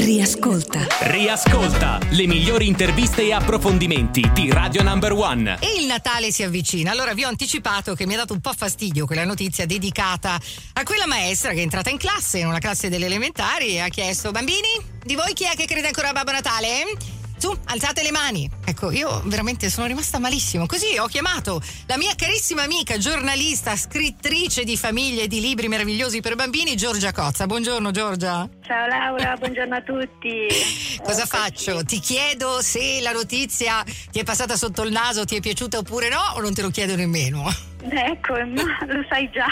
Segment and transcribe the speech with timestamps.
[0.00, 0.86] Riascolta.
[1.00, 5.58] Riascolta le migliori interviste e approfondimenti di Radio Number One.
[5.60, 6.90] E il Natale si avvicina.
[6.90, 10.40] Allora vi ho anticipato che mi ha dato un po' fastidio quella notizia dedicata
[10.72, 13.88] a quella maestra che è entrata in classe, in una classe delle elementari, e ha
[13.88, 14.70] chiesto: Bambini,
[15.04, 17.18] di voi chi è che crede ancora a Babbo Natale?
[17.40, 18.50] Su, alzate le mani.
[18.66, 20.66] Ecco, io veramente sono rimasta malissimo.
[20.66, 26.20] Così ho chiamato la mia carissima amica, giornalista, scrittrice di famiglie e di libri meravigliosi
[26.20, 27.46] per bambini, Giorgia Cozza.
[27.46, 28.46] Buongiorno Giorgia.
[28.60, 30.48] Ciao Laura, buongiorno a tutti.
[31.02, 31.82] Cosa faccio?
[31.82, 36.10] Ti chiedo se la notizia ti è passata sotto il naso, ti è piaciuta oppure
[36.10, 37.50] no, o non te lo chiedo nemmeno?
[37.88, 39.46] Ecco, no, lo sai già,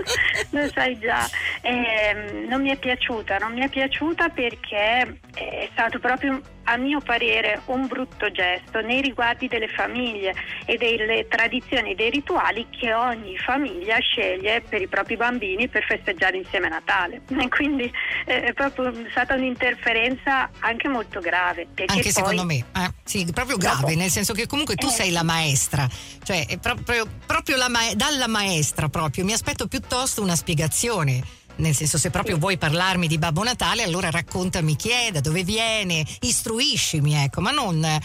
[0.48, 1.28] lo sai già.
[1.60, 7.00] Eh, non mi è piaciuta, non mi è piaciuta perché è stato proprio, a mio
[7.00, 13.36] parere, un brutto gesto nei riguardi delle famiglie e delle tradizioni, dei rituali che ogni
[13.38, 17.22] famiglia sceglie per i propri bambini per festeggiare insieme a Natale.
[17.44, 17.92] E quindi
[18.24, 21.66] eh, è proprio stata un'interferenza anche molto grave.
[21.86, 23.94] Anche secondo me, eh, sì, proprio grave, Dopo.
[23.98, 24.90] nel senso che comunque tu Eh.
[24.90, 25.86] sei la maestra,
[26.22, 31.22] cioè proprio, proprio la ma- dalla maestra proprio, mi aspetto piuttosto una spiegazione.
[31.56, 35.44] Nel senso, se proprio vuoi parlarmi di Babbo Natale, allora raccontami chi è, da dove
[35.44, 38.00] viene, istruiscimi, ecco, ma non eh,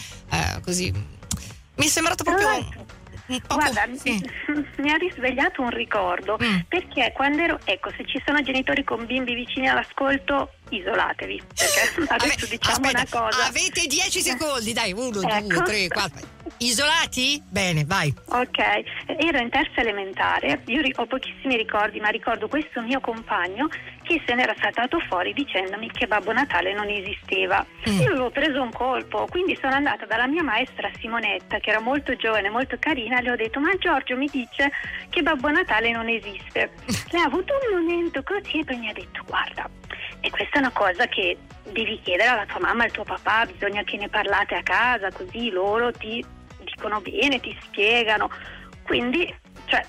[0.64, 0.91] così.
[0.91, 2.88] Mi è sembrato proprio Allora,
[3.47, 4.11] Guarda, sì.
[4.81, 6.59] mi ha risvegliato un ricordo Mm.
[6.67, 11.41] perché quando ero, ecco, se ci sono genitori con bimbi vicini all'ascolto, isolatevi.
[11.56, 13.45] Perché adesso Vabbè, diciamo aspetta, una cosa.
[13.45, 15.63] Avete 10 secondi, dai, uno, due, Ecco.
[15.63, 16.28] tre, quattro.
[16.61, 17.41] Isolati?
[17.47, 18.13] Bene, vai.
[18.27, 18.57] Ok,
[19.17, 23.69] ero in terza elementare, io ho pochissimi ricordi, ma ricordo questo mio compagno
[24.03, 27.66] che se n'era saltato fuori dicendomi che Babbo Natale non esisteva.
[27.88, 27.99] Mm.
[28.01, 32.13] Io avevo preso un colpo, quindi sono andata dalla mia maestra Simonetta, che era molto
[32.17, 34.69] giovane, molto carina, e le ho detto ma Giorgio mi dice
[35.09, 36.71] che Babbo Natale non esiste.
[37.11, 39.69] Lei ha avuto un momento così e poi mi ha detto guarda,
[40.19, 41.38] e questa è una cosa che
[41.71, 45.09] devi chiedere alla tua mamma e al tuo papà, bisogna che ne parlate a casa,
[45.11, 46.38] così loro ti
[46.80, 48.30] dicono bene, ti spiegano.
[48.83, 49.31] Quindi,
[49.66, 49.85] cioè,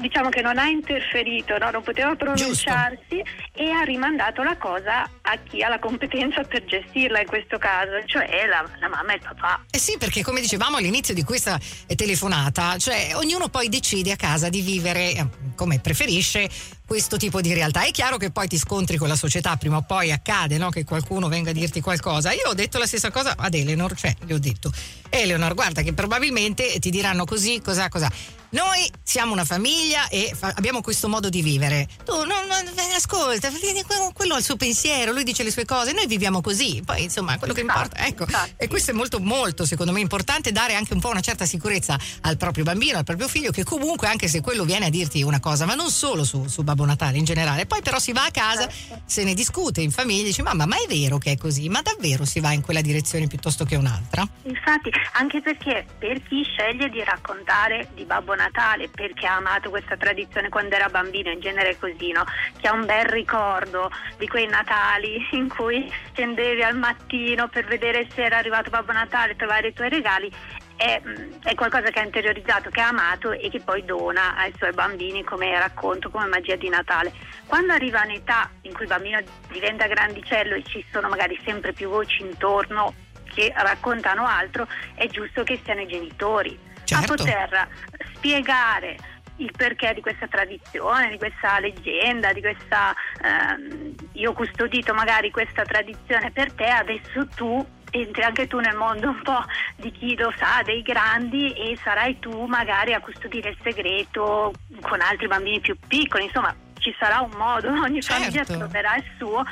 [0.00, 1.70] diciamo che non ha interferito, no?
[1.70, 7.20] non poteva pronunciarsi e ha rimandato la cosa a chi ha la competenza per gestirla
[7.20, 9.64] in questo caso, cioè la, la mamma e il papà.
[9.70, 14.16] Eh sì, perché come dicevamo all'inizio di questa eh, telefonata, cioè ognuno poi decide a
[14.16, 16.48] casa di vivere eh, come preferisce
[16.90, 17.84] questo tipo di realtà.
[17.84, 20.70] È chiaro che poi ti scontri con la società, prima o poi accade no?
[20.70, 22.32] che qualcuno venga a dirti qualcosa.
[22.32, 24.72] Io ho detto la stessa cosa ad Eleanor, cioè gli ho detto,
[25.08, 28.10] Eleanor, guarda che probabilmente ti diranno così, cos'ha, cos'ha.
[28.52, 31.86] Noi siamo una famiglia e fa- abbiamo questo modo di vivere.
[32.04, 33.48] Tu non, non- eh, ascolta,
[34.12, 36.82] quello ha il suo pensiero, lui dice le sue cose, noi viviamo così.
[36.84, 38.24] Poi insomma, quello che importa, ecco.
[38.24, 38.54] infatti.
[38.56, 41.96] E questo è molto, molto, secondo me, importante dare anche un po' una certa sicurezza
[42.22, 45.38] al proprio bambino, al proprio figlio, che comunque, anche se quello viene a dirti una
[45.38, 48.30] cosa, ma non solo su, su Babbo Natale in generale, poi però si va a
[48.30, 49.02] casa, Certo.
[49.04, 51.68] se ne discute in famiglia, dice mamma, ma è vero che è così?
[51.68, 54.26] Ma davvero si va in quella direzione piuttosto che un'altra?
[54.42, 59.96] Infatti, anche perché per chi sceglie di raccontare di Babbo Natale, perché ha amato questa
[59.96, 62.24] tradizione quando era bambino, in genere così, no?
[62.58, 68.08] Che ha un bel ricordo di quei Natali in cui scendevi al mattino per vedere
[68.14, 70.30] se era arrivato Babbo Natale, trovare i tuoi regali.
[70.80, 70.98] È,
[71.42, 75.22] è qualcosa che ha interiorizzato, che ha amato e che poi dona ai suoi bambini
[75.22, 77.12] come racconto, come magia di Natale.
[77.44, 79.20] Quando arriva un'età in cui il bambino
[79.52, 85.42] diventa grandicello e ci sono magari sempre più voci intorno che raccontano altro, è giusto
[85.42, 87.12] che siano i genitori Certo.
[87.12, 87.68] a poter
[88.14, 88.96] spiegare
[89.36, 95.30] il perché di questa tradizione, di questa leggenda, di questa ehm, io ho custodito magari
[95.30, 99.44] questa tradizione per te, adesso tu entri anche tu nel mondo un po'
[99.76, 105.00] di chi lo sa, dei grandi e sarai tu magari a custodire il segreto con
[105.00, 108.22] altri bambini più piccoli, insomma ci sarà un modo, ogni Certo.
[108.22, 109.44] famiglia troverà il suo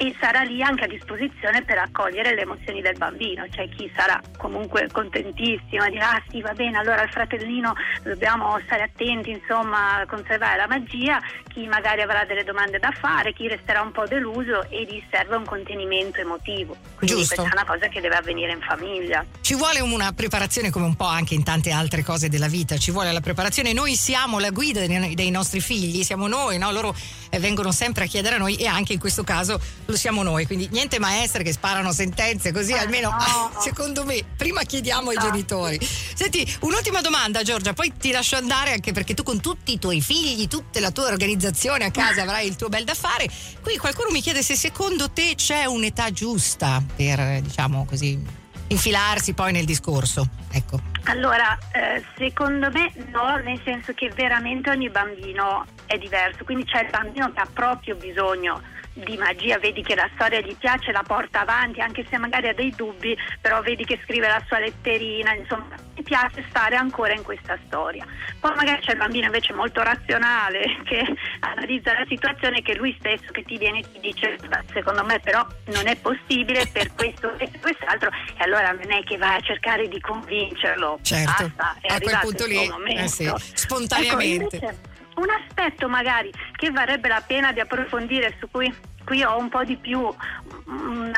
[0.00, 4.18] e sarà lì anche a disposizione per accogliere le emozioni del bambino, cioè chi sarà
[4.38, 10.02] comunque contentissimo e dirà ah sì va bene allora al fratellino dobbiamo stare attenti insomma
[10.08, 11.20] conservare la magia,
[11.52, 15.36] chi magari avrà delle domande da fare, chi resterà un po' deluso e gli serve
[15.36, 17.34] un contenimento emotivo, quindi Giusto.
[17.34, 19.22] questa è una cosa che deve avvenire in famiglia.
[19.42, 22.90] Ci vuole una preparazione come un po' anche in tante altre cose della vita, ci
[22.90, 23.74] vuole la preparazione.
[23.74, 26.70] Noi siamo la guida dei, dei nostri figli, siamo noi, no?
[26.70, 26.94] loro
[27.28, 30.46] eh, vengono sempre a chiedere a noi e anche in questo caso lo siamo noi.
[30.46, 33.52] Quindi niente maestre che sparano sentenze, così Eh, almeno no.
[33.60, 35.30] secondo me prima chiediamo ai Esatto.
[35.32, 35.78] genitori.
[35.80, 40.00] Senti, un'ultima domanda Giorgia, poi ti lascio andare anche perché tu con tutti i tuoi
[40.00, 43.28] figli, tutta la tua organizzazione a casa avrai il tuo bel da fare.
[43.62, 48.38] Qui qualcuno mi chiede se secondo te c'è un'età giusta per, diciamo così,
[48.68, 50.28] infilarsi poi nel discorso.
[50.52, 50.80] Ecco.
[51.04, 56.82] Allora, eh, secondo me no, nel senso che veramente ogni bambino è diverso, quindi c'è
[56.84, 58.60] il bambino che ha proprio bisogno
[58.92, 62.54] di magia, vedi che la storia gli piace, la porta avanti, anche se magari ha
[62.54, 67.22] dei dubbi, però vedi che scrive la sua letterina, insomma, mi piace stare ancora in
[67.22, 68.04] questa storia.
[68.40, 71.04] Poi magari c'è il bambino invece molto razionale che
[71.40, 74.36] analizza la situazione che lui stesso che ti viene e ti dice
[74.72, 79.16] secondo me però non è possibile per questo e quest'altro e allora non è che
[79.16, 80.98] vai a cercare di convincerlo.
[81.02, 84.56] Certo, Basta, a quel punto lì, eh sì, spontaneamente.
[84.56, 88.72] Ecco, invece, un aspetto magari che varrebbe la pena di approfondire su cui
[89.04, 90.08] qui ho un po' di più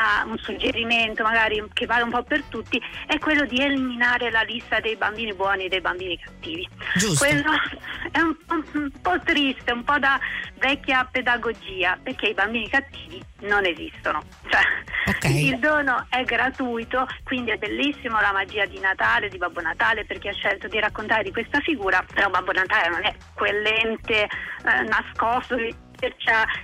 [0.03, 4.43] una, un suggerimento magari che vale un po' per tutti è quello di eliminare la
[4.43, 6.69] lista dei bambini buoni e dei bambini cattivi.
[6.97, 7.25] Giusto.
[7.25, 7.53] Quello
[8.11, 8.37] è un,
[8.75, 10.19] un po' triste, un po' da
[10.59, 14.23] vecchia pedagogia perché i bambini cattivi non esistono.
[14.49, 14.61] Cioè,
[15.07, 15.49] okay.
[15.49, 20.19] Il dono è gratuito, quindi è bellissimo la magia di Natale, di Babbo Natale per
[20.19, 24.83] chi ha scelto di raccontare di questa figura, però Babbo Natale non è quell'ente eh,
[24.89, 25.57] nascosto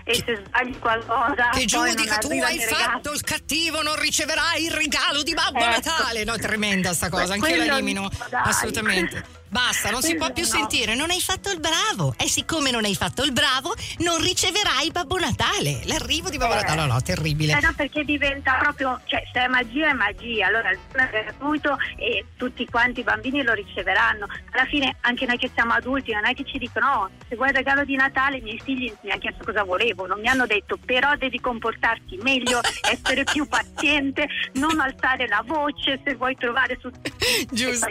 [0.05, 5.23] e se sbagli qualcosa che giudica tu hai fatto il cattivo non riceverai il regalo
[5.23, 5.71] di Babbo ecco.
[5.71, 6.25] Natale.
[6.25, 10.49] No tremenda sta cosa anche la elimino assolutamente Basta, non si può più no.
[10.49, 10.95] sentire.
[10.95, 12.15] Non hai fatto il bravo.
[12.19, 15.81] E siccome non hai fatto il bravo, non riceverai Babbo Natale.
[15.85, 16.57] L'arrivo di Babbo Eh.
[16.57, 17.57] Natale, no, no, terribile.
[17.57, 21.11] Eh no, perché diventa proprio, cioè se è magia è magia, allora il dono è
[21.11, 24.27] gratuito e tutti quanti i bambini lo riceveranno.
[24.51, 27.49] Alla fine anche noi che siamo adulti non è che ci dicono oh, se vuoi
[27.49, 30.47] il regalo di Natale i miei figli mi hanno chiesto cosa volevo, non mi hanno
[30.47, 32.61] detto però devi comportarti meglio,
[32.91, 36.91] essere più paziente, non alzare la voce se vuoi trovare su...
[37.51, 37.87] Giusto.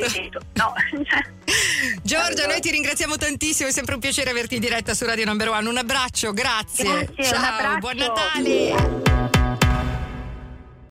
[0.53, 0.73] No.
[2.01, 2.47] Giorgia, Allora.
[2.47, 5.67] noi ti ringraziamo tantissimo, è sempre un piacere averti in diretta su Radio Number One.
[5.69, 7.05] Un abbraccio, grazie.
[7.13, 7.77] Grazie, Ciao, abbraccio.
[7.79, 9.06] buon Natale.